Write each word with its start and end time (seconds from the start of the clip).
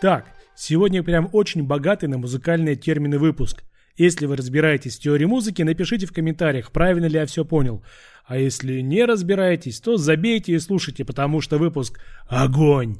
Так, 0.00 0.24
сегодня 0.56 1.02
прям 1.02 1.28
очень 1.32 1.62
богатый 1.64 2.06
на 2.06 2.16
музыкальные 2.16 2.76
термины 2.76 3.18
выпуск. 3.18 3.64
Если 3.98 4.24
вы 4.24 4.34
разбираетесь 4.36 4.96
в 4.96 5.02
теории 5.02 5.26
музыки, 5.26 5.60
напишите 5.60 6.06
в 6.06 6.12
комментариях, 6.12 6.72
правильно 6.72 7.04
ли 7.04 7.18
я 7.18 7.26
все 7.26 7.44
понял. 7.44 7.84
А 8.24 8.38
если 8.38 8.80
не 8.80 9.04
разбираетесь, 9.04 9.78
то 9.78 9.98
забейте 9.98 10.54
и 10.54 10.58
слушайте, 10.58 11.04
потому 11.04 11.42
что 11.42 11.58
выпуск 11.58 12.00
«Огонь!». 12.28 12.96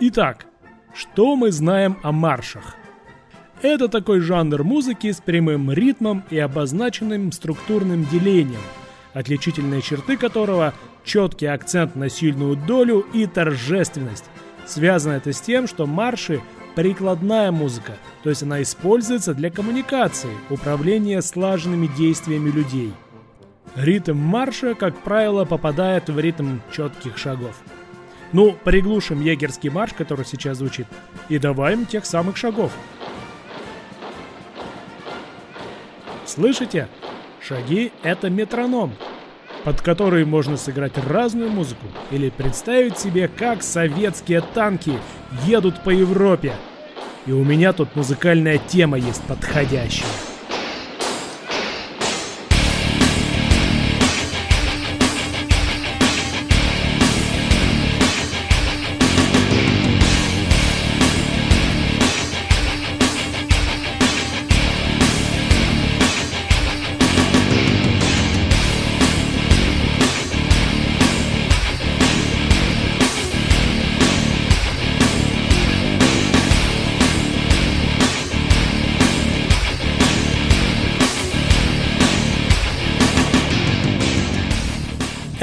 Итак, 0.00 0.46
что 0.94 1.36
мы 1.36 1.52
знаем 1.52 1.98
о 2.02 2.12
маршах? 2.12 2.76
Это 3.62 3.86
такой 3.86 4.18
жанр 4.18 4.64
музыки 4.64 5.12
с 5.12 5.20
прямым 5.20 5.70
ритмом 5.70 6.24
и 6.30 6.38
обозначенным 6.38 7.30
структурным 7.30 8.04
делением, 8.06 8.60
отличительные 9.14 9.82
черты 9.82 10.16
которого– 10.16 10.74
четкий 11.04 11.46
акцент 11.46 11.94
на 11.94 12.08
сильную 12.08 12.56
долю 12.56 13.06
и 13.12 13.26
торжественность. 13.26 14.24
Связано 14.66 15.14
это 15.14 15.32
с 15.32 15.40
тем, 15.40 15.68
что 15.68 15.86
марши– 15.86 16.40
прикладная 16.74 17.52
музыка, 17.52 17.92
то 18.24 18.30
есть 18.30 18.42
она 18.42 18.62
используется 18.62 19.32
для 19.32 19.48
коммуникации, 19.50 20.30
управления 20.50 21.22
слаженными 21.22 21.88
действиями 21.96 22.50
людей. 22.50 22.92
Ритм 23.76 24.16
марша, 24.16 24.74
как 24.74 24.98
правило, 25.02 25.44
попадает 25.44 26.08
в 26.08 26.18
ритм 26.18 26.58
четких 26.72 27.16
шагов. 27.16 27.56
Ну, 28.32 28.56
приглушим 28.64 29.20
егерский 29.20 29.70
марш, 29.70 29.92
который 29.92 30.24
сейчас 30.24 30.58
звучит, 30.58 30.86
и 31.28 31.38
добавим 31.38 31.86
тех 31.86 32.04
самых 32.06 32.36
шагов. 32.36 32.72
Слышите? 36.24 36.88
Шаги— 37.40 37.92
это 38.02 38.30
метроном, 38.30 38.92
под 39.64 39.80
который 39.80 40.24
можно 40.24 40.56
сыграть 40.56 40.96
разную 40.96 41.50
музыку 41.50 41.86
или 42.10 42.30
представить 42.30 42.98
себе, 42.98 43.28
как 43.28 43.62
советские 43.62 44.42
танки 44.54 44.92
едут 45.44 45.82
по 45.82 45.90
Европе. 45.90 46.52
И 47.26 47.32
у 47.32 47.44
меня 47.44 47.72
тут 47.72 47.96
музыкальная 47.96 48.58
тема 48.58 48.96
есть 48.96 49.22
подходящая. 49.22 50.31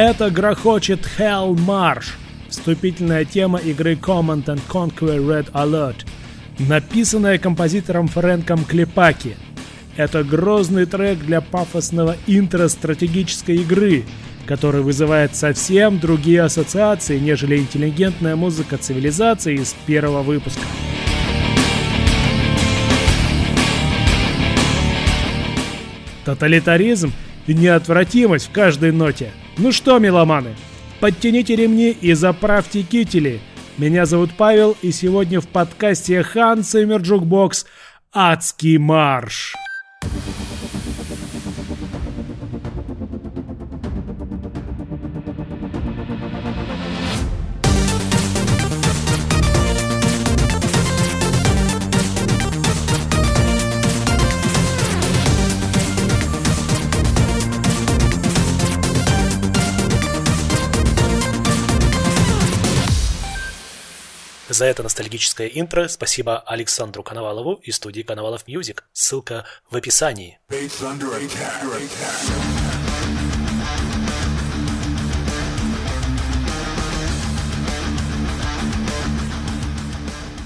Это 0.02 0.32
грохочет 0.32 1.06
Hell 1.18 1.56
Marsh, 1.56 2.12
вступительная 2.48 3.26
тема 3.26 3.60
игры 3.60 3.96
Command 3.96 4.46
and 4.46 4.62
Conquer 4.70 5.18
Red 5.18 5.52
Alert, 5.52 6.06
написанная 6.58 7.38
композитором 7.38 8.08
Фрэнком 8.08 8.64
Клепаки. 8.64 9.36
Это 9.98 10.24
грозный 10.24 10.86
трек 10.86 11.20
для 11.20 11.42
пафосного 11.42 12.16
интро-стратегической 12.28 13.58
игры, 13.58 14.06
который 14.46 14.84
вызывает 14.84 15.36
совсем 15.36 16.00
другие 16.00 16.44
ассоциации, 16.44 17.20
нежели 17.20 17.58
интеллигентная 17.58 18.38
музыка 18.38 18.78
цивилизации 18.78 19.56
из 19.56 19.76
первого 19.86 20.22
выпуска. 20.22 20.62
Тоталитаризм 26.24 27.12
и 27.48 27.54
неотвратимость 27.54 28.48
в 28.48 28.52
каждой 28.52 28.94
ноте– 28.94 29.34
ну 29.60 29.72
что, 29.72 30.00
меломаны, 30.00 30.56
подтяните 31.00 31.56
ремни 31.56 31.92
и 31.92 32.14
заправьте 32.14 32.82
кители. 32.82 33.42
Меня 33.78 34.06
зовут 34.06 34.32
Павел, 34.38 34.76
и 34.82 34.92
сегодня 34.92 35.42
в 35.42 35.48
подкасте 35.48 36.22
Hans 36.22 36.62
Zimmer 36.62 37.00
Jukebox 37.00 37.66
«Адский 38.14 38.78
марш». 38.78 39.56
За 64.60 64.66
это 64.66 64.84
ностальгическое 64.84 65.48
интро 65.48 65.88
спасибо 65.88 66.40
Александру 66.40 67.02
Коновалову 67.02 67.62
и 67.64 67.72
студии 67.72 68.02
Коновалов 68.02 68.46
Music. 68.46 68.84
Ссылка 68.92 69.46
в 69.72 69.78
описании. 69.78 70.38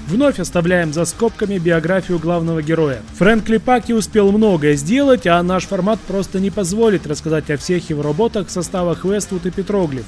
Вновь 0.06 0.38
оставляем 0.38 0.92
за 0.92 1.06
скобками 1.06 1.58
биографию 1.58 2.20
главного 2.20 2.62
героя. 2.62 3.02
Фрэнк 3.18 3.48
Клепаки 3.48 3.90
успел 3.90 4.30
многое 4.30 4.76
сделать, 4.76 5.26
а 5.26 5.42
наш 5.42 5.66
формат 5.66 5.98
просто 5.98 6.38
не 6.38 6.52
позволит 6.52 7.04
рассказать 7.08 7.50
о 7.50 7.56
всех 7.56 7.90
его 7.90 8.02
работах 8.02 8.46
в 8.46 8.52
составах 8.52 9.04
Westwood 9.04 9.44
и 9.46 9.50
Petroglyph. 9.50 10.04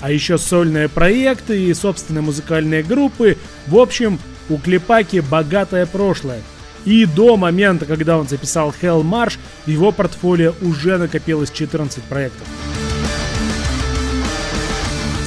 А 0.00 0.10
еще 0.10 0.38
сольные 0.38 0.88
проекты 0.88 1.64
и 1.64 1.74
собственные 1.74 2.22
музыкальные 2.22 2.82
группы. 2.82 3.36
В 3.66 3.78
общем, 3.78 4.18
у 4.48 4.58
Клепаки 4.58 5.20
богатое 5.20 5.86
прошлое. 5.86 6.42
И 6.84 7.04
до 7.04 7.36
момента, 7.36 7.84
когда 7.84 8.16
он 8.18 8.28
записал 8.28 8.72
Hell 8.80 9.02
March, 9.02 9.38
в 9.64 9.68
его 9.68 9.90
портфолио 9.90 10.54
уже 10.60 10.98
накопилось 10.98 11.50
14 11.50 12.02
проектов. 12.04 12.46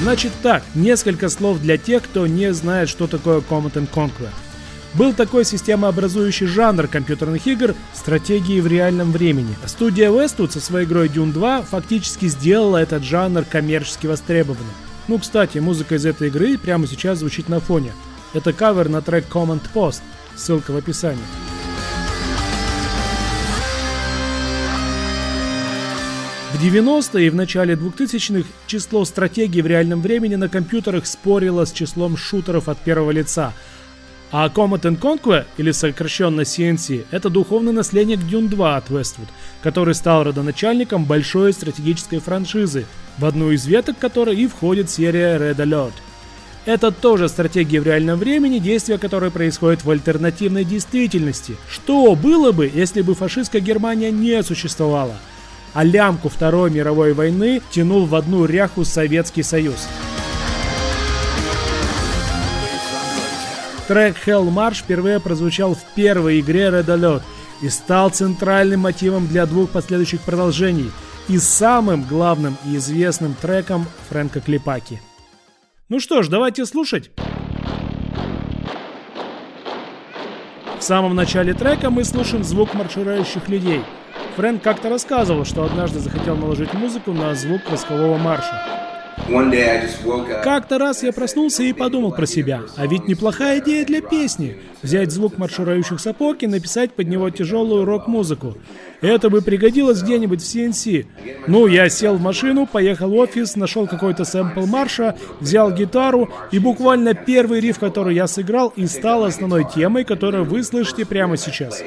Значит 0.02 0.32
так, 0.42 0.64
несколько 0.76 1.28
слов 1.28 1.60
для 1.60 1.78
тех, 1.78 2.04
кто 2.04 2.26
не 2.26 2.54
знает, 2.54 2.88
что 2.88 3.08
такое 3.08 3.42
Command 3.42 3.90
Conquer. 3.94 4.30
Был 4.96 5.14
такой 5.14 5.46
системообразующий 5.46 6.48
жанр 6.48 6.88
компьютерных 6.88 7.46
игр 7.46 7.76
стратегии 7.94 8.60
в 8.60 8.66
реальном 8.66 9.12
времени. 9.12 9.56
Студия 9.68 10.10
Westwood 10.10 10.52
со 10.52 10.60
своей 10.60 10.88
игрой 10.88 11.10
Dune 11.10 11.32
2 11.32 11.62
фактически 11.62 12.28
сделала 12.28 12.78
этот 12.78 13.04
жанр 13.04 13.44
коммерчески 13.44 14.08
востребованным. 14.08 14.74
Ну, 15.08 15.20
кстати, 15.20 15.60
музыка 15.60 15.96
из 15.96 16.06
этой 16.06 16.30
игры 16.30 16.58
прямо 16.58 16.88
сейчас 16.88 17.20
звучит 17.20 17.50
на 17.50 17.60
фоне. 17.60 17.94
Это 18.34 18.52
кавер 18.52 18.90
на 18.90 19.02
трек 19.02 19.26
Command 19.30 19.62
Post, 19.74 20.02
ссылка 20.36 20.72
в 20.72 20.78
описании. 20.78 21.22
В 26.54 26.64
90-е 26.64 27.28
и 27.28 27.30
в 27.30 27.36
начале 27.36 27.76
2000-х 27.76 28.50
число 28.66 29.06
стратегий 29.06 29.62
в 29.62 29.68
реальном 29.68 30.02
времени 30.02 30.36
на 30.36 30.50
компьютерах 30.50 31.06
спорило 31.06 31.66
с 31.66 31.72
числом 31.72 32.18
шутеров 32.18 32.68
от 32.68 32.80
первого 32.80 33.12
лица– 33.12 33.54
а 34.32 34.48
Comet 34.48 34.82
and 34.82 35.00
Conquer, 35.00 35.46
или 35.58 35.72
сокращенно 35.72 36.42
CNC, 36.42 37.06
это 37.12 37.30
духовный 37.30 37.74
наследник 37.74 38.20
Dune 38.20 38.48
2 38.48 38.78
от 38.78 38.90
Westwood, 38.90 39.28
который 39.64 39.96
стал 39.96 40.24
родоначальником 40.24 41.06
большой 41.06 41.54
стратегической 41.54 42.20
франшизы, 42.20 42.86
в 43.18 43.26
одну 43.26 43.52
из 43.52 43.66
веток 43.66 43.98
которой 43.98 44.36
и 44.36 44.48
входит 44.48 44.90
серия 44.90 45.38
Red 45.38 45.58
Alert. 45.58 45.94
Это 46.66 46.92
тоже 46.92 47.30
стратегия 47.30 47.82
в 47.82 47.86
реальном 47.86 48.20
времени, 48.20 48.60
действие 48.60 49.00
которой 49.00 49.32
происходит 49.32 49.84
в 49.84 49.90
альтернативной 49.90 50.64
действительности. 50.64 51.56
Что 51.68 52.16
было 52.16 52.52
бы, 52.52 52.70
если 52.72 53.02
бы 53.02 53.16
фашистская 53.16 53.62
Германия 53.62 54.12
не 54.12 54.44
существовала? 54.44 55.16
А 55.74 55.84
лямку 55.84 56.30
Второй 56.30 56.70
мировой 56.70 57.14
войны 57.14 57.62
тянул 57.72 58.06
в 58.06 58.14
одну 58.14 58.46
ряху 58.46 58.86
Советский 58.86 59.44
Союз. 59.44 59.88
Трек 63.90 64.18
Hell 64.24 64.48
March 64.54 64.84
впервые 64.84 65.20
прозвучал 65.20 65.74
в 65.74 65.84
первой 65.96 66.42
игре 66.42 66.68
Red 66.68 66.86
Alert 66.86 67.24
и 67.64 67.70
стал 67.70 68.12
центральным 68.12 68.82
мотивом 68.82 69.26
для 69.26 69.48
двух 69.48 69.72
последующих 69.72 70.22
продолжений 70.22 70.92
и 71.28 71.40
самым 71.40 72.04
главным 72.04 72.56
и 72.68 72.76
известным 72.76 73.34
треком 73.34 73.88
Фрэнка 74.10 74.42
Клипаки. 74.42 75.02
Ну 75.90 76.00
что 76.00 76.22
ж, 76.22 76.28
давайте 76.28 76.68
слушать. 76.68 77.10
В 80.78 80.84
самом 80.84 81.16
начале 81.16 81.56
трека 81.56 81.90
мы 81.90 82.04
слушаем 82.04 82.44
звук 82.44 82.76
марширующих 82.76 83.50
людей. 83.50 83.82
Фрэнк 84.36 84.62
как-то 84.62 84.90
рассказывал, 84.90 85.46
что 85.46 85.64
однажды 85.64 85.98
захотел 85.98 86.38
наложить 86.38 86.76
музыку 86.76 87.12
на 87.12 87.34
звук 87.34 87.62
воскового 87.72 88.20
марша. 88.20 88.89
Как-то 90.44 90.78
раз 90.78 91.04
я 91.04 91.14
проснулся 91.14 91.64
и 91.64 91.74
подумал 91.74 92.12
про 92.12 92.26
себя, 92.26 92.62
а 92.76 92.88
ведь 92.88 93.08
неплохая 93.08 93.60
идея 93.60 93.86
для 93.86 94.02
песни— 94.02 94.58
взять 94.82 95.12
звук 95.12 95.38
марширующих 95.38 96.00
сапог 96.00 96.42
и 96.44 96.48
написать 96.48 96.94
под 96.94 97.08
него 97.08 97.30
тяжелую 97.30 97.86
рок-музыку. 97.86 98.56
Это 99.02 99.30
бы 99.30 99.42
пригодилось 99.42 100.02
где-нибудь 100.02 100.42
в 100.42 100.46
CNC. 100.46 101.06
Ну, 101.48 101.68
я 101.68 101.90
сел 101.90 102.16
в 102.16 102.22
машину, 102.22 102.66
поехал 102.66 103.10
в 103.10 103.16
офис, 103.16 103.56
нашел 103.56 103.88
какой-то 103.88 104.26
сэмпл 104.26 104.66
марша, 104.66 105.16
взял 105.40 105.72
гитару, 105.72 106.30
и 106.52 106.60
буквально 106.60 107.14
первый 107.14 107.60
риф, 107.60 107.80
который 107.80 108.16
я 108.16 108.28
сыграл, 108.28 108.74
и 108.76 108.88
стал 108.88 109.24
основной 109.24 109.66
темой, 109.74 110.04
которую 110.04 110.46
вы 110.46 110.64
слышите 110.64 111.06
прямо 111.06 111.38
сейчас. 111.38 111.82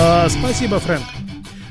А, 0.00 0.28
спасибо, 0.28 0.78
Фрэнк. 0.78 1.02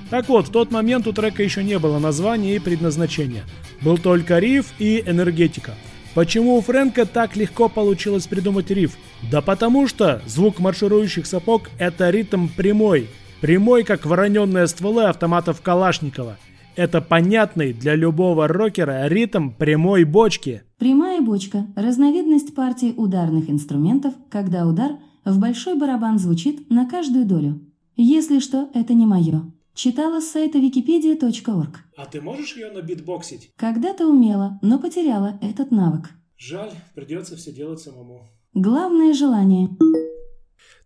Так 0.10 0.28
вот, 0.28 0.50
в 0.50 0.52
тот 0.52 0.70
момент 0.70 1.08
у 1.08 1.14
трека 1.14 1.42
еще 1.42 1.64
не 1.64 1.80
было 1.80 1.98
названия 1.98 2.58
и 2.58 2.60
предназначения. 2.60 3.44
Был 3.82 3.98
только 3.98 4.40
риф 4.40 4.74
и 4.80 5.02
энергетика. 5.06 5.76
Почему 6.14 6.58
у 6.58 6.62
Фрэнка 6.62 7.06
так 7.06 7.38
легко 7.38 7.70
получилось 7.70 8.28
придумать 8.28 8.70
риф? 8.70 8.98
Да 9.32 9.42
потому 9.42 9.88
что 9.88 10.22
звук 10.26 10.60
марширующих 10.60 11.26
сапог— 11.26 11.70
это 11.80 12.10
ритм 12.10 12.50
прямой. 12.50 13.08
Прямой, 13.40 13.84
как 13.84 14.06
вороненные 14.06 14.68
стволы 14.68 15.06
автоматов 15.06 15.62
Калашникова. 15.62 16.38
Это 16.76 17.00
понятный 17.00 17.72
для 17.72 17.96
любого 17.96 18.50
рокера 18.50 19.08
ритм 19.08 19.52
прямой 19.52 20.04
бочки. 20.04 20.64
Прямая 20.80 21.22
бочка– 21.22 21.66
разновидность 21.78 22.54
партии 22.54 22.94
ударных 22.98 23.50
инструментов, 23.50 24.14
когда 24.30 24.68
удар 24.68 24.98
в 25.24 25.40
большой 25.40 25.78
барабан 25.78 26.20
звучит 26.20 26.70
на 26.70 26.90
каждую 26.90 27.26
долю. 27.26 27.62
Если 28.00 28.38
что, 28.40 28.70
это 28.76 28.94
не 28.94 29.08
мое. 29.08 29.52
Читала 29.74 30.22
с 30.22 30.28
сайта 30.32 30.60
wikipedia.org. 30.60 31.78
А 31.98 32.06
ты 32.06 32.22
можешь 32.22 32.56
ее 32.56 32.70
набитбоксить? 32.70 33.52
Когда-то 33.56 34.06
умела, 34.06 34.60
но 34.62 34.78
потеряла 34.78 35.40
этот 35.42 35.72
навык. 35.72 36.12
Жаль, 36.38 36.70
придется 36.94 37.36
все 37.36 37.52
делать 37.52 37.80
самому. 37.80 38.28
Главное 38.54 39.14
желание. 39.14 39.70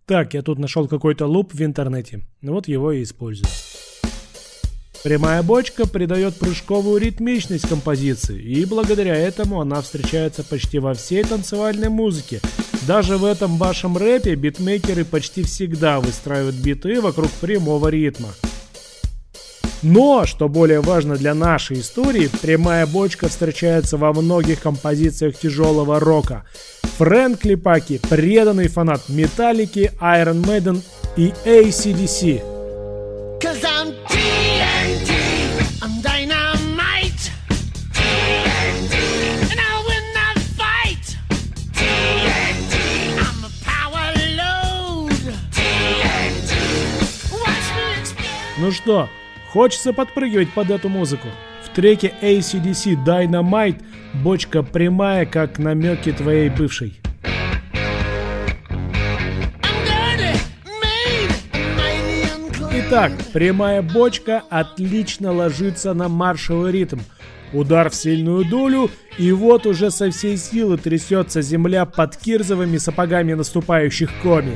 Так, 0.06 0.34
я 0.34 0.42
тут 0.42 0.58
нашел 0.58 0.88
какой-то 0.88 1.26
луп 1.26 1.54
в 1.54 1.62
интернете. 1.62 2.22
Ну 2.40 2.54
вот 2.54 2.70
его 2.70 2.94
и 2.94 3.04
использую. 3.04 3.50
Прямая 5.04 5.42
бочка 5.42 5.88
придает 5.88 6.36
прыжковую 6.36 7.02
ритмичность 7.02 7.68
композиции, 7.68 8.40
и 8.40 8.66
благодаря 8.66 9.16
этому 9.16 9.60
она 9.60 9.82
встречается 9.82 10.44
почти 10.44 10.78
во 10.78 10.94
всей 10.94 11.24
танцевальной 11.24 11.90
музыке, 11.90 12.40
даже 12.88 13.18
в 13.18 13.26
этом 13.26 13.58
вашем 13.58 13.98
рэпе 13.98 14.36
битмейкеры 14.36 15.04
почти 15.04 15.42
всегда 15.44 16.00
выстраивают 16.00 16.56
биты 16.56 17.02
вокруг 17.02 17.32
прямого 17.32 17.88
ритма. 17.88 18.30
Но, 19.82 20.28
что 20.28 20.48
более 20.48 20.82
важно 20.82 21.16
для 21.16 21.34
нашей 21.34 21.80
истории, 21.80 22.30
прямая 22.42 22.86
бочка 22.86 23.28
встречается 23.28 23.98
во 23.98 24.14
многих 24.14 24.62
композициях 24.62 25.36
тяжелого 25.36 26.00
рока. 26.00 26.44
Фрэнк 27.00 27.44
Липаки– 27.46 28.00
преданный 28.10 28.68
фанат 28.68 29.10
Металлики, 29.10 29.92
Iron 30.00 30.44
Maiden 30.44 30.84
и 31.18 31.34
ACDC. 31.46 32.44
Ну 33.44 34.21
что, 48.82 49.10
хочется 49.52 49.94
подпрыгивать 49.94 50.52
под 50.52 50.72
эту 50.72 50.90
музыку? 50.90 51.28
В 51.64 51.70
треке 51.70 52.14
ACDC 52.22 53.06
Dynamite 53.06 53.84
бочка 54.14 54.64
прямая, 54.64 55.26
как 55.26 55.60
намеки 55.60 56.12
твоей 56.12 56.50
бывшей. 56.50 57.00
Итак, 62.74 63.12
прямая 63.32 63.82
бочка 63.82 64.44
отлично 64.50 65.32
ложится 65.32 65.94
на 65.94 66.10
маршевый 66.10 66.72
ритм. 66.72 67.00
Удар 67.54 67.90
в 67.90 67.96
сильную 67.96 68.46
долю, 68.46 68.90
и 69.18 69.32
вот 69.32 69.66
уже 69.66 69.92
со 69.92 70.10
всей 70.10 70.38
силы 70.38 70.78
трясется 70.78 71.42
земля 71.42 71.86
под 71.86 72.16
кирзовыми 72.18 72.78
сапогами 72.78 73.34
наступающих 73.34 74.10
коми. 74.24 74.56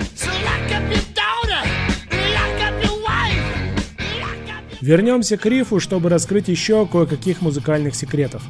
Вернемся 4.85 5.35
к 5.35 5.47
рифу, 5.47 5.79
чтобы 5.79 6.09
раскрыть 6.09 6.47
еще 6.47 6.85
кое-каких 6.85 7.41
музыкальных 7.41 7.95
секретов. 7.95 8.43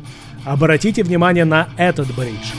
Обратите 0.44 1.02
внимание 1.02 1.46
на 1.46 1.70
этот 1.78 2.14
бридж. 2.14 2.52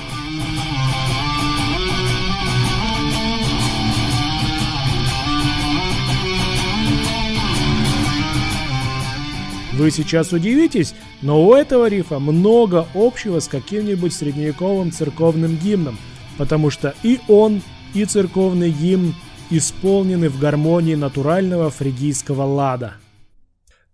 Вы 9.75 9.91
сейчас 9.91 10.33
удивитесь, 10.33 10.95
но 11.21 11.45
у 11.45 11.53
этого 11.53 11.87
рифа 11.87 12.19
много 12.19 12.89
общего 12.95 13.41
с 13.41 13.47
каким-нибудь 13.47 14.15
средневековым 14.15 14.91
церковным 14.91 15.59
гимном, 15.59 15.99
потому 16.39 16.71
что 16.71 16.95
и 17.03 17.21
он, 17.29 17.61
и 17.93 18.07
церковный 18.07 18.71
гимн 18.71 19.15
исполнены 19.51 20.31
в 20.31 20.41
гармонии 20.41 20.95
натурального 20.95 21.69
фригийского 21.69 22.45
лада– 22.45 22.95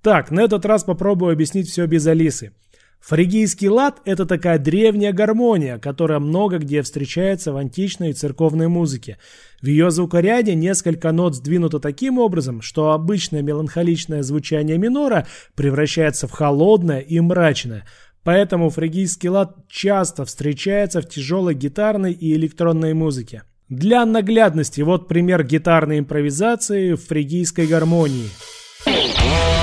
так, 0.03 0.33
на 0.33 0.41
этот 0.41 0.67
раз 0.67 0.83
попробую 0.83 1.33
объяснить 1.33 1.69
все 1.69 1.87
без 1.87 2.07
Алисы. 2.07 2.53
Фригийский 3.01 3.69
лад– 3.69 4.01
это 4.05 4.27
такая 4.27 4.59
древняя 4.59 5.13
гармония, 5.13 5.79
которая 5.79 6.21
много 6.21 6.59
где 6.59 6.83
встречается 6.83 7.53
в 7.53 7.57
античной 7.57 8.11
и 8.11 8.13
церковной 8.13 8.69
музыке. 8.69 9.19
В 9.61 9.67
ее 9.67 9.91
звукоряде 9.91 10.55
несколько 10.55 11.11
нот 11.11 11.35
сдвинуто 11.35 11.81
таким 11.81 12.19
образом, 12.19 12.63
что 12.63 12.93
обычное 12.93 13.43
меланхоличное 13.43 14.23
звучание 14.23 14.79
минора 14.79 15.27
превращается 15.57 16.29
в 16.29 16.31
холодное 16.31 17.01
и 17.01 17.19
мрачное. 17.19 17.85
Поэтому 18.23 18.71
фригийский 18.71 19.31
лад 19.31 19.57
часто 19.69 20.25
встречается 20.25 21.01
в 21.01 21.09
тяжелой 21.09 21.55
гитарной 21.55 22.13
и 22.13 22.35
электронной 22.35 22.95
музыке. 22.95 23.43
Для 23.69 24.07
наглядности 24.07 24.81
вот 24.81 25.09
пример 25.09 25.43
гитарной 25.43 25.99
импровизации 25.99 26.93
в 26.93 27.05
фригийской 27.05 27.67
гармонии– 27.67 28.31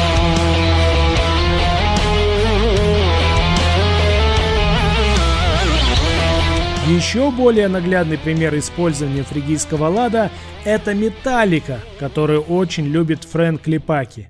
Еще 6.90 7.30
более 7.30 7.68
наглядный 7.68 8.18
пример 8.18 8.58
использования 8.58 9.22
фригийского 9.22 9.90
лада– 9.90 10.32
это 10.66 10.96
металлика, 10.96 11.82
которую 12.00 12.42
очень 12.42 12.88
любит 12.88 13.26
Фрэнк 13.26 13.68
Липаки. 13.68 14.28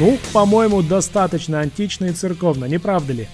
Ну, 0.00 0.18
по-моему, 0.32 0.82
достаточно 0.82 1.60
антично 1.60 2.06
и 2.06 2.12
церковно, 2.12 2.64
не 2.64 2.78
правда 2.78 3.12
ли? 3.12 3.28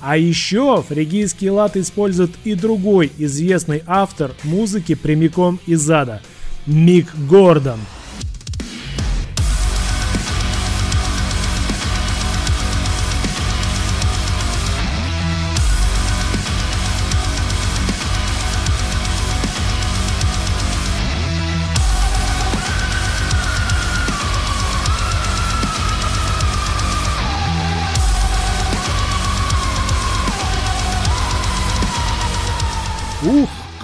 А 0.00 0.16
еще 0.16 0.84
фригийский 0.86 1.48
лад 1.50 1.76
использует 1.76 2.32
и 2.42 2.54
другой 2.54 3.12
известный 3.16 3.84
автор 3.86 4.32
музыки 4.42 4.96
прямиком 4.96 5.60
из 5.66 5.88
ада– 5.88 6.20
Мик 6.66 7.14
Гордон– 7.14 7.78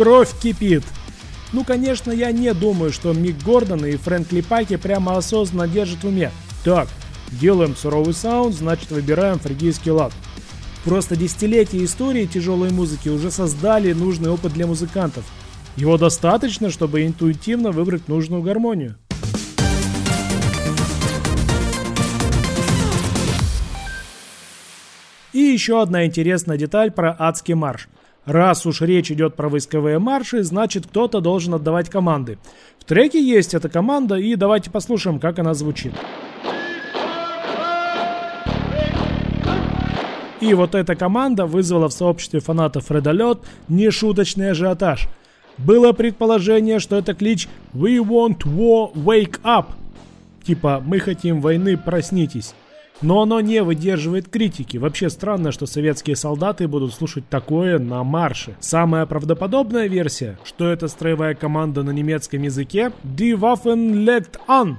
кровь 0.01 0.31
кипит. 0.43 0.83
Ну, 1.53 1.63
конечно, 1.63 2.11
я 2.11 2.33
не 2.33 2.55
думаю, 2.55 2.91
что 2.91 3.13
Мик 3.13 3.37
Гордон 3.45 3.85
и 3.85 3.99
Фрэнк 3.99 4.33
Липаки 4.33 4.77
прямо 4.77 5.19
осознанно 5.19 5.69
держат 5.69 6.03
в 6.03 6.07
уме. 6.07 6.33
Так, 6.65 6.89
делаем 7.33 7.77
суровый 7.77 8.15
саунд, 8.15 8.55
значит 8.55 8.91
выбираем 8.91 9.39
фригийский 9.39 9.91
лад. 9.91 10.15
Просто 10.87 11.17
десятилетия 11.17 11.85
истории 11.85 12.25
тяжелой 12.25 12.71
музыки 12.71 13.11
уже 13.11 13.31
создали 13.31 13.93
нужный 13.93 14.31
опыт 14.31 14.55
для 14.55 14.67
музыкантов. 14.67 15.27
Его 15.77 15.99
достаточно, 15.99 16.71
чтобы 16.71 17.05
интуитивно 17.05 17.71
выбрать 17.71 18.09
нужную 18.09 18.41
гармонию. 18.41 18.97
И 25.35 25.41
еще 25.41 25.83
одна 25.83 26.07
интересная 26.07 26.57
деталь 26.57 26.91
про 26.91 27.15
адский 27.19 27.53
марш. 27.53 27.87
Раз 28.27 28.67
уж 28.67 28.83
речь 28.83 29.11
идет 29.11 29.35
про 29.35 29.49
войсковые 29.49 29.99
марши, 29.99 30.43
значит 30.43 30.87
кто-то 30.87 31.21
должен 31.21 31.55
отдавать 31.55 31.89
команды. 31.89 32.39
В 32.79 32.85
треке 32.85 33.23
есть 33.23 33.55
эта 33.55 33.69
команда, 33.69 34.17
и 34.17 34.35
давайте 34.37 34.71
послушаем, 34.71 35.19
как 35.19 35.39
она 35.39 35.55
звучит. 35.55 35.93
И 40.41 40.55
вот 40.55 40.75
эта 40.75 40.97
команда 40.97 41.47
вызвала 41.47 41.89
в 41.89 41.93
сообществе 41.93 42.41
фанатов 42.41 42.91
Редолет 42.91 43.41
нешуточный 43.69 44.53
ажиотаж. 44.53 45.09
Было 45.59 45.93
предположение, 45.93 46.79
что 46.79 46.97
это 46.97 47.15
клич 47.15 47.49
«We 47.75 47.99
want 47.99 48.45
war, 48.45 48.93
wake 48.95 49.41
up», 49.43 49.67
типа 50.43 50.83
«Мы 50.85 50.99
хотим 50.99 51.41
войны, 51.41 51.77
проснитесь». 51.77 52.55
Но 53.03 53.23
оно 53.23 53.41
не 53.41 53.63
выдерживает 53.63 54.29
критики. 54.29 54.77
Вообще 54.77 55.09
странно, 55.09 55.53
что 55.53 55.67
советские 55.67 56.17
солдаты 56.17 56.69
будут 56.69 56.93
слушать 56.93 57.29
такое 57.29 57.79
на 57.79 58.05
марше. 58.05 58.57
Самая 58.61 59.07
правдоподобная 59.07 59.89
версия, 59.89 60.39
что 60.45 60.71
это 60.71 60.89
строевая 60.89 61.35
команда 61.35 61.83
на 61.83 61.91
немецком 61.91 62.43
языке 62.43 62.93
Die 63.05 63.39
Waffen 63.39 64.05
legt 64.05 64.39
an. 64.49 64.77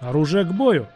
Оружие 0.00 0.44
к 0.44 0.52
бою. 0.52 0.86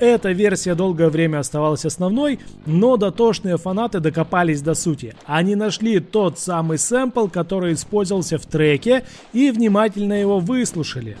Эта 0.00 0.30
версия 0.30 0.76
долгое 0.76 1.08
время 1.08 1.40
оставалась 1.40 1.84
основной, 1.84 2.38
но 2.66 2.96
дотошные 2.96 3.56
фанаты 3.56 3.98
докопались 3.98 4.62
до 4.62 4.74
сути. 4.74 5.16
Они 5.26 5.56
нашли 5.56 5.98
тот 5.98 6.38
самый 6.38 6.78
сэмпл, 6.78 7.26
который 7.26 7.72
использовался 7.72 8.38
в 8.38 8.46
треке, 8.46 9.04
и 9.32 9.50
внимательно 9.50 10.12
его 10.12 10.38
выслушали. 10.38 11.16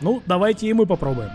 Ну, 0.00 0.22
давайте 0.26 0.68
и 0.68 0.72
мы 0.72 0.86
попробуем. 0.86 1.30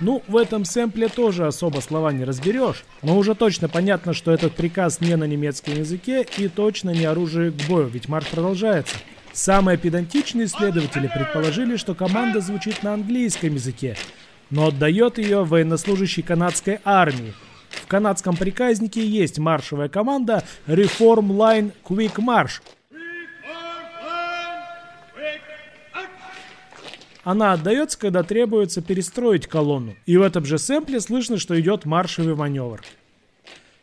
Ну, 0.00 0.22
в 0.28 0.36
этом 0.36 0.64
сэмпле 0.64 1.08
тоже 1.08 1.46
особо 1.46 1.80
слова 1.80 2.12
не 2.12 2.24
разберешь, 2.24 2.84
но 3.02 3.18
уже 3.18 3.34
точно 3.34 3.68
понятно, 3.68 4.14
что 4.14 4.30
этот 4.30 4.54
приказ 4.54 5.00
не 5.00 5.16
на 5.16 5.24
немецком 5.24 5.74
языке 5.74 6.24
и 6.36 6.46
точно 6.46 6.90
не 6.90 7.04
оружие 7.04 7.50
к 7.50 7.56
бою, 7.68 7.88
ведь 7.88 8.08
марш 8.08 8.28
продолжается. 8.28 8.96
Самые 9.32 9.76
педантичные 9.76 10.46
исследователи 10.46 11.10
предположили, 11.12 11.76
что 11.76 11.94
команда 11.94 12.40
звучит 12.40 12.82
на 12.82 12.94
английском 12.94 13.54
языке, 13.54 13.96
но 14.50 14.68
отдает 14.68 15.18
ее 15.18 15.44
военнослужащий 15.44 16.22
канадской 16.22 16.78
армии. 16.84 17.34
В 17.70 17.86
канадском 17.86 18.36
приказнике 18.36 19.04
есть 19.04 19.38
маршевая 19.38 19.88
команда 19.88 20.44
Reform 20.66 21.28
Line 21.28 21.72
Quick 21.84 22.16
March, 22.16 22.60
Она 27.28 27.52
отдается, 27.52 27.98
когда 27.98 28.22
требуется 28.22 28.80
перестроить 28.80 29.46
колонну. 29.46 29.94
И 30.06 30.16
в 30.16 30.22
этом 30.22 30.46
же 30.46 30.56
сэмпле 30.56 30.98
слышно, 30.98 31.36
что 31.36 31.60
идет 31.60 31.84
маршевый 31.84 32.34
маневр. 32.34 32.80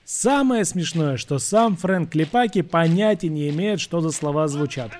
Самое 0.03 0.65
смешное, 0.65 1.17
что 1.17 1.37
сам 1.37 1.77
Фрэнк 1.77 2.15
Липаки 2.15 2.63
понятия 2.63 3.29
не 3.29 3.49
имеет, 3.49 3.79
что 3.79 4.01
за 4.01 4.09
слова 4.09 4.47
звучат. 4.47 4.93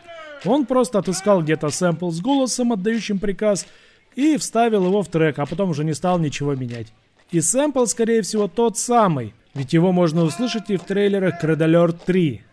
Он 0.46 0.68
просто 0.68 1.00
отыскал 1.00 1.42
где-то 1.42 1.72
сэмпл 1.72 2.12
с 2.12 2.22
голосом, 2.22 2.72
отдающим 2.72 3.18
приказ, 3.18 3.66
и 4.16 4.38
вставил 4.38 4.86
его 4.86 5.02
в 5.02 5.08
трек, 5.08 5.40
а 5.40 5.48
потом 5.48 5.72
уже 5.72 5.84
не 5.84 5.96
стал 5.96 6.20
ничего 6.20 6.54
менять. 6.54 6.94
И 7.32 7.42
сэмпл, 7.42 7.86
скорее 7.86 8.22
всего, 8.22 8.48
тот 8.48 8.78
самый, 8.78 9.34
ведь 9.56 9.74
его 9.74 9.92
можно 9.92 10.22
услышать 10.22 10.70
и 10.70 10.78
в 10.78 10.84
трейлерах 10.84 11.44
Red 11.44 11.58
Alert 11.58 11.98
3. 12.06 12.44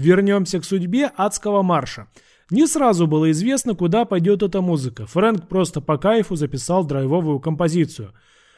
Вернемся 0.00 0.58
к 0.60 0.64
судьбе 0.64 1.10
адского 1.14 1.60
марша. 1.62 2.06
Не 2.50 2.66
сразу 2.66 3.06
было 3.06 3.30
известно, 3.32 3.74
куда 3.74 4.06
пойдет 4.06 4.42
эта 4.42 4.62
музыка. 4.62 5.06
Фрэнк 5.06 5.46
просто 5.46 5.82
по 5.82 5.98
кайфу 5.98 6.36
записал 6.36 6.84
драйвовую 6.84 7.38
композицию. 7.38 8.12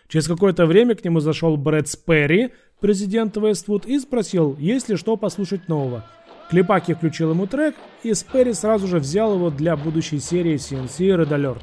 Через 0.06 0.28
какое-то 0.28 0.66
время 0.66 0.94
к 0.94 1.04
нему 1.04 1.18
зашел 1.18 1.56
Брэд 1.56 1.88
Сперри, 1.88 2.52
президент 2.80 3.36
Вествуд, 3.36 3.86
и 3.86 3.98
спросил, 3.98 4.56
есть 4.60 4.88
ли 4.88 4.96
что 4.96 5.16
послушать 5.16 5.68
нового. 5.68 6.06
Клепаки 6.48 6.94
включил 6.94 7.30
ему 7.30 7.48
трек, 7.48 7.74
и 8.04 8.14
Сперри 8.14 8.52
сразу 8.52 8.86
же 8.86 8.98
взял 8.98 9.34
его 9.34 9.50
для 9.50 9.76
будущей 9.76 10.20
серии 10.20 10.54
CNC 10.54 11.24
Red 11.24 11.30
Alert. 11.30 11.62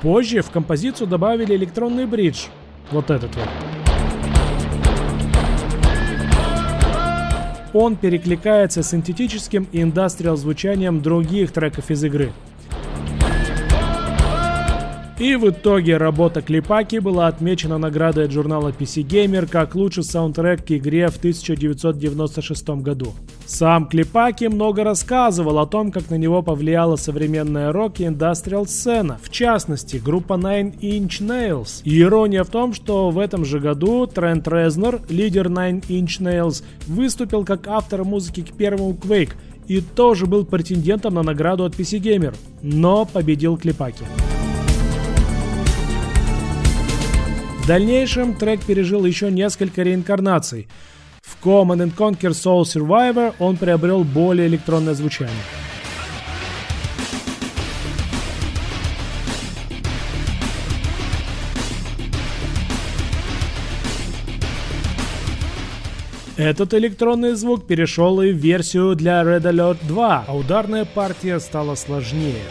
Позже 0.00 0.40
в 0.40 0.50
композицию 0.50 1.06
добавили 1.06 1.54
электронный 1.54 2.06
бридж. 2.06 2.46
Вот 2.90 3.10
этот 3.10 3.36
вот. 3.36 3.81
Он 7.72 7.96
перекликается 7.96 8.82
синтетическим 8.82 9.66
и 9.72 9.82
индастриал 9.82 10.36
звучанием 10.36 11.02
других 11.02 11.52
треков 11.52 11.90
из 11.90 12.04
игры. 12.04 12.32
И 15.22 15.36
в 15.36 15.48
итоге 15.48 15.98
работа 15.98 16.42
Клипаки 16.42 16.98
была 16.98 17.28
отмечена 17.28 17.78
наградой 17.78 18.24
от 18.24 18.32
журнала 18.32 18.70
PC 18.70 19.06
Gamer 19.06 19.48
как 19.48 19.76
лучший 19.76 20.02
саундтрек 20.02 20.66
к 20.66 20.72
игре 20.72 21.06
в 21.06 21.16
1996 21.16 22.70
году. 22.82 23.14
Сам 23.46 23.86
Клипаки 23.86 24.46
много 24.46 24.82
рассказывал 24.82 25.60
о 25.60 25.66
том, 25.66 25.92
как 25.92 26.10
на 26.10 26.16
него 26.16 26.42
повлияла 26.42 26.96
современная 26.96 27.70
рок 27.70 28.00
и 28.00 28.06
индастриал 28.08 28.66
сцена, 28.66 29.20
в 29.22 29.30
частности, 29.30 29.98
группа 29.98 30.32
Nine 30.32 30.76
Inch 30.80 31.20
Nails. 31.20 31.82
И 31.84 32.00
ирония 32.00 32.42
в 32.42 32.48
том, 32.48 32.74
что 32.74 33.10
в 33.10 33.18
этом 33.20 33.44
же 33.44 33.60
году 33.60 34.08
Трент 34.08 34.48
Резнер, 34.48 35.02
лидер 35.08 35.46
Nine 35.46 35.86
Inch 35.86 36.18
Nails, 36.18 36.64
выступил 36.88 37.44
как 37.44 37.68
автор 37.68 38.02
музыки 38.02 38.40
к 38.40 38.54
первому 38.54 38.90
Quake 39.00 39.34
и 39.68 39.80
тоже 39.82 40.26
был 40.26 40.44
претендентом 40.44 41.14
на 41.14 41.22
награду 41.22 41.64
от 41.64 41.76
PC 41.76 42.00
Gamer, 42.00 42.34
но 42.60 43.04
победил 43.04 43.56
Клипаки. 43.56 44.02
В 47.62 47.66
дальнейшем 47.68 48.34
трек 48.34 48.60
пережил 48.64 49.04
еще 49.04 49.30
несколько 49.30 49.82
реинкарнаций. 49.82 50.66
В 51.22 51.40
Command 51.46 51.94
Conquer 51.96 52.30
Soul 52.30 52.62
Survivor 52.62 53.34
он 53.38 53.56
приобрел 53.56 54.02
более 54.02 54.48
электронное 54.48 54.94
звучание. 54.94 55.32
Этот 66.36 66.74
электронный 66.74 67.34
звук 67.34 67.68
перешел 67.68 68.20
и 68.22 68.32
в 68.32 68.36
версию 68.38 68.96
для 68.96 69.22
Red 69.22 69.42
Alert 69.42 69.78
2, 69.86 70.24
а 70.26 70.36
ударная 70.36 70.84
партия 70.84 71.38
стала 71.38 71.76
сложнее. 71.76 72.42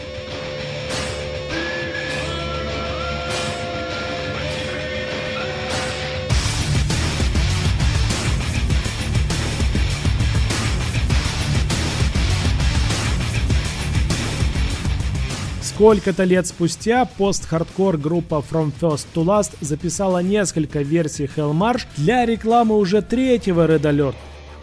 Сколько-то 15.74 16.24
лет 16.24 16.46
спустя 16.46 17.06
пост-хардкор 17.06 17.96
группа 17.96 18.44
From 18.48 18.72
First 18.78 19.06
to 19.14 19.24
Last 19.24 19.52
записала 19.62 20.18
несколько 20.18 20.82
версий 20.82 21.24
Hell 21.24 21.54
March 21.54 21.86
для 21.96 22.26
рекламы 22.26 22.76
уже 22.76 23.00
третьего 23.00 23.66
Red 23.66 23.80
Alert, 23.80 24.14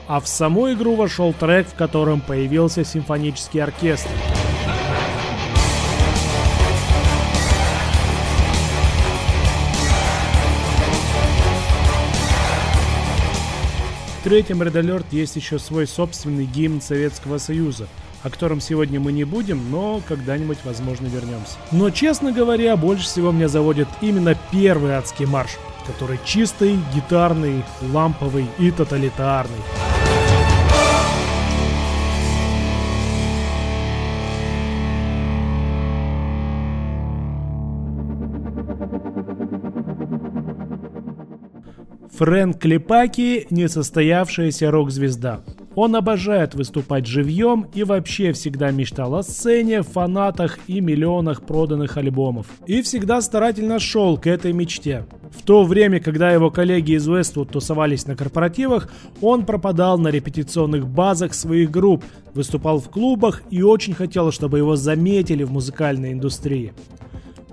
а 0.07 0.19
в 0.19 0.27
саму 0.27 0.71
игру 0.71 0.93
вошел 0.95 1.33
трек, 1.33 1.67
в 1.67 1.73
котором 1.73 2.21
появился 2.21 2.85
симфонический 2.85 3.59
оркестр. 3.59 4.11
В 14.19 14.23
третьем 14.23 14.61
Red 14.61 14.73
Alert 14.73 15.05
есть 15.09 15.35
еще 15.35 15.57
свой 15.57 15.87
собственный 15.87 16.45
гимн 16.45 16.81
Советского 16.81 17.39
Союза– 17.39 17.87
о 18.23 18.29
котором 18.29 18.59
сегодня 18.61 18.99
мы 18.99 19.11
не 19.11 19.23
будем, 19.23 19.71
но 19.71 20.01
когда-нибудь, 20.07 20.59
возможно, 20.63 21.07
вернемся. 21.07 21.57
Но, 21.71 21.89
честно 21.89 22.31
говоря, 22.31 22.75
больше 22.75 23.05
всего 23.05 23.31
меня 23.31 23.47
заводит 23.47 23.87
именно 24.01 24.35
первый 24.51 24.93
адский 24.93 25.25
марш, 25.25 25.51
который 25.85 26.19
чистый, 26.25 26.77
гитарный, 26.93 27.63
ламповый 27.81 28.45
и 28.57 28.71
тоталитарный. 28.71 29.63
Фрэнк 42.19 42.65
Лепаки– 42.65 43.47
несостоявшаяся 43.49 44.69
рок-звезда. 44.71 45.41
Он 45.81 45.95
обожает 45.95 46.55
выступать 46.55 47.05
живьем 47.05 47.65
и 47.73 47.85
вообще 47.85 48.33
всегда 48.33 48.69
мечтал 48.69 49.15
о 49.15 49.23
сцене, 49.23 49.81
фанатах 49.81 50.59
и 50.67 50.81
миллионах 50.81 51.43
проданных 51.43 51.95
альбомов. 51.95 52.47
И 52.65 52.81
всегда 52.81 53.21
старательно 53.21 53.79
шел 53.79 54.17
к 54.17 54.27
этой 54.27 54.51
мечте. 54.51 55.05
В 55.31 55.41
то 55.43 55.63
время, 55.63 56.01
когда 56.01 56.31
его 56.33 56.51
коллеги 56.51 56.97
из 56.97 57.07
Westwood 57.07 57.51
тусовались 57.53 58.07
на 58.07 58.17
корпоративах, 58.17 58.91
он 59.21 59.45
пропадал 59.45 59.97
на 59.97 60.09
репетиционных 60.09 60.85
базах 60.85 61.33
своих 61.33 61.71
групп, 61.71 62.03
выступал 62.33 62.79
в 62.79 62.89
клубах 62.89 63.41
и 63.49 63.61
очень 63.61 63.93
хотел, 63.93 64.33
чтобы 64.33 64.57
его 64.57 64.75
заметили 64.75 65.43
в 65.43 65.53
музыкальной 65.53 66.11
индустрии. 66.11 66.73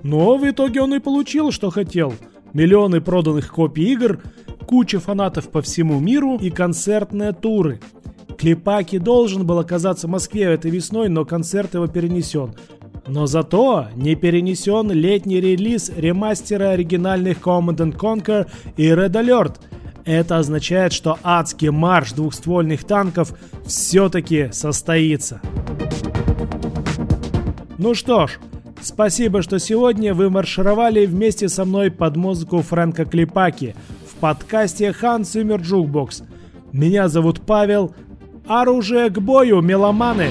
Но 0.02 0.37
в 0.37 0.50
итоге 0.50 0.83
он 0.83 0.92
и 0.95 0.99
получил, 0.99 1.52
что 1.52 1.71
хотел. 1.71 2.12
Миллионы 2.52 3.00
проданных 3.00 3.52
копий 3.52 3.92
игр, 3.92 4.21
куча 4.66 4.99
фанатов 4.99 5.49
по 5.49 5.62
всему 5.62 6.00
миру 6.00 6.38
и 6.38 6.50
концертные 6.50 7.33
туры. 7.33 7.78
Клепаки 8.36 8.98
должен 8.98 9.46
был 9.46 9.58
оказаться 9.58 10.06
в 10.06 10.10
Москве 10.10 10.42
этой 10.42 10.70
весной, 10.70 11.08
но 11.08 11.24
концерт 11.24 11.74
его 11.74 11.86
перенесен. 11.86 12.54
Но 13.06 13.26
зато 13.26 13.86
не 13.94 14.14
перенесен 14.14 14.90
летний 14.90 15.40
релиз 15.40 15.90
ремастера 15.96 16.70
оригинальных 16.70 17.38
Command 17.38 17.96
Conquer 17.96 18.46
и 18.76 18.88
Red 18.88 19.12
Alert. 19.12 19.56
Это 20.04 20.38
означает, 20.38 20.92
что 20.92 21.18
адский 21.22 21.70
марш 21.70 22.12
двухствольных 22.12 22.84
танков 22.84 23.32
все-таки 23.64 24.50
состоится. 24.52 25.40
Ну 27.78 27.94
что 27.94 28.26
ж, 28.26 28.38
спасибо, 28.80 29.42
что 29.42 29.58
сегодня 29.58 30.14
вы 30.14 30.30
маршировали 30.30 31.06
вместе 31.06 31.48
со 31.48 31.64
мной 31.64 31.90
под 31.90 32.16
музыку 32.16 32.62
Фрэнка 32.62 33.04
Клипаки 33.04 33.74
в 34.10 34.14
подкасте 34.16 34.94
Hans 35.00 35.22
Zimmer 35.22 35.60
Jukebox. 35.60 36.24
Меня 36.72 37.08
зовут 37.08 37.40
Павел. 37.40 37.94
Оружие 38.46 39.10
к 39.10 39.18
бою, 39.18 39.60
меломаны! 39.60 40.30